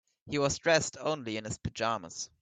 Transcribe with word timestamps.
He 0.27 0.39
was 0.39 0.57
dressed 0.57 0.97
only 0.99 1.37
in 1.37 1.43
his 1.45 1.59
pajamas. 1.59 2.31